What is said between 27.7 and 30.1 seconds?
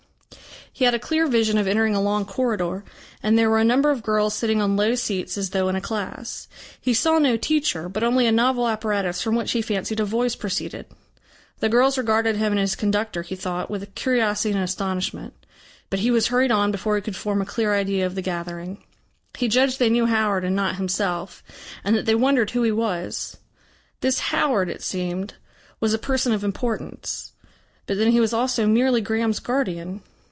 But then he was also merely Graham's guardian.